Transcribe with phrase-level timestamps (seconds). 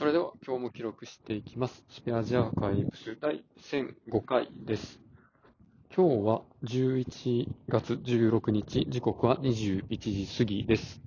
[0.00, 1.84] それでは今日も記録していきます。
[1.90, 4.98] スペアジアアーカイブス第1005回です。
[5.94, 11.02] 今日は11月16日、時刻は21時過ぎです。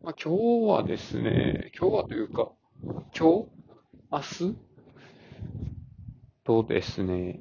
[0.00, 4.56] まあ、今日はですね、今日はというか、今日明日
[6.44, 7.40] とですね、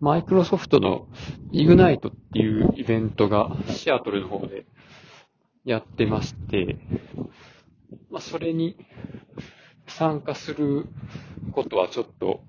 [0.00, 1.06] マイクロソフトの
[1.52, 4.66] Ignite っていうイベントがシアトルの方で
[5.64, 6.78] やってまして、
[8.10, 8.76] まあ、それに
[9.86, 10.86] 参加する
[11.52, 12.42] ことはちょっと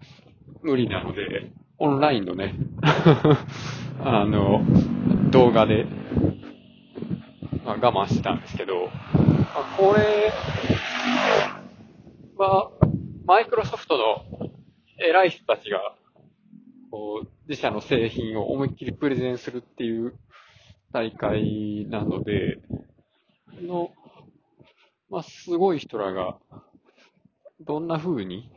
[0.64, 2.56] 無理なので、オンラインのね、
[4.04, 4.64] あの、
[5.30, 5.86] 動画で、
[7.64, 8.92] まあ、我慢してたんですけど、ま
[9.56, 10.32] あ、これ
[12.38, 12.72] は、
[13.26, 14.52] マイクロソフトの
[14.98, 15.96] 偉い人たちが、
[17.48, 20.14] 自社の製品を思いっきりプレゼンするっていう
[20.92, 22.60] 大会なので、
[23.62, 23.92] の、
[25.12, 26.38] まあ、すごい人らが、
[27.60, 28.50] どんな風に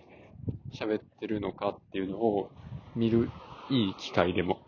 [0.72, 2.48] 喋ってるのかっていうのを
[2.94, 3.28] 見る
[3.70, 4.64] いい機会でも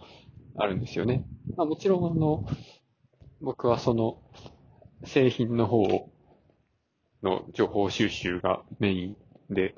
[0.57, 1.25] あるんですよね。
[1.57, 2.45] まあ、もちろんあの、
[3.41, 4.19] 僕はその
[5.05, 6.11] 製品の方
[7.23, 9.17] の情報収集がメイン
[9.55, 9.77] で、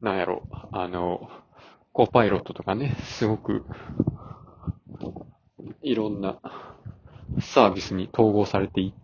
[0.00, 1.28] なんやろ、あの、
[1.92, 3.66] コーパイロットとかね、すごく
[5.82, 6.40] いろんな
[7.40, 9.01] サービスに統合されていて、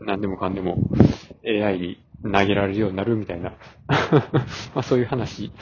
[0.00, 0.78] 何でもかんでも
[1.44, 3.54] AI に投げられるようになるみたいな
[4.74, 5.52] まあそういう話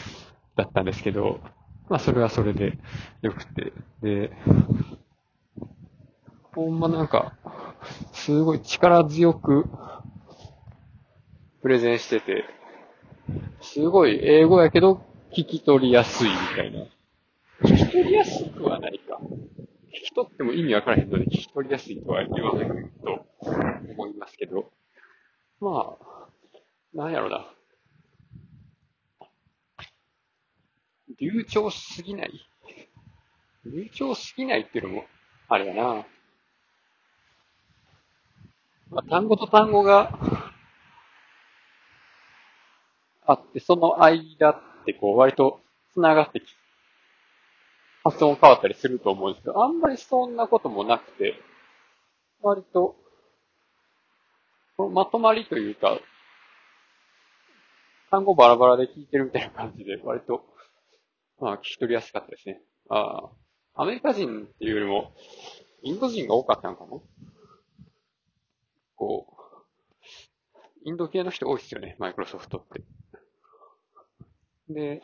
[0.57, 1.41] だったんですけど、
[1.89, 2.79] まあそれはそれで
[3.23, 4.31] よくて、で、
[6.55, 7.35] ほんまなんか、
[8.13, 9.67] すごい力強く
[11.63, 12.45] プレゼンしてて、
[13.61, 16.87] すごい英語やけど聞き取りやすいみたいな。
[17.63, 19.19] 聞き取りやすくはないか。
[19.21, 22.69] 聞き取っても意味わからへんので聞き取りやすいとは言わない
[23.05, 23.27] と
[23.93, 24.71] 思いますけど、
[25.61, 25.97] ま
[26.95, 27.47] あ、なんやろな。
[31.21, 32.33] 流暢すぎない？
[33.65, 35.05] 流暢すぎないっていうのも、
[35.49, 36.05] あれやな。
[38.91, 40.11] まあ、単語と単語が
[43.25, 45.61] あって、その間ってこう割と
[45.95, 46.45] 繋がってき
[48.05, 51.35] 発音変わったりすると思うんですけど、あんまりそんなこともなくて、
[52.43, 52.97] 割と、
[54.77, 55.99] まとまりというか、
[58.11, 60.45] 単語バラバラで聞いてるみたいな感じで、割と、
[61.41, 62.61] まあ聞き取りやすかったですね。
[62.89, 63.31] あ
[63.75, 65.13] あ、アメリカ人っていうよりも、
[65.83, 66.91] インド人が多かったのかな
[68.97, 69.37] こう、
[70.85, 72.83] インド系の人多いですよね、マイクロソフトって。
[74.69, 75.03] で、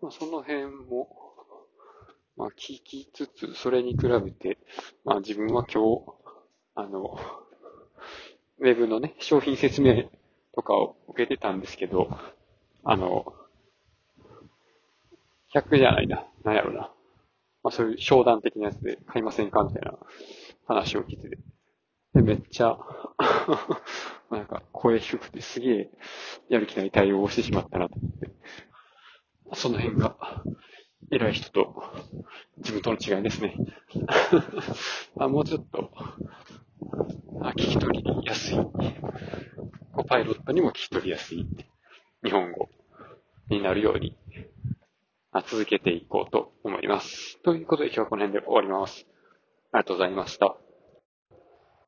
[0.00, 1.08] まあ、その辺も、
[2.36, 4.58] まあ、聞きつつ、それに比べて、
[5.04, 6.12] まあ、自分は今日、
[6.74, 7.18] あの、
[8.58, 10.10] ウェブのね、商品説明
[10.54, 12.08] とかを受けてたんですけど、
[12.84, 13.34] あの、
[15.52, 16.90] 100じゃないな、なんやろな。
[17.62, 19.98] まあ、そういう商談的なやつで買いませんかみたいな
[20.66, 21.38] 話を聞いてて。
[22.14, 22.78] で、めっちゃ、
[24.30, 25.90] なんか声低くてすげえ
[26.48, 28.30] やる気ない対応をしてしまったなと思って。
[29.54, 30.16] その辺が
[31.10, 31.82] 偉い人と
[32.58, 33.56] 自分との違いですね。
[35.18, 35.90] あもうちょっと
[37.42, 38.58] あ聞き取りやすい。
[40.14, 41.44] パイロットにも聞き取りやすい
[42.22, 42.68] 日本語
[43.50, 44.16] になるように
[45.48, 47.40] 続けていこうと思います。
[47.42, 49.08] ということで今日はこの辺で終わります。
[49.72, 50.54] ありがとうございました。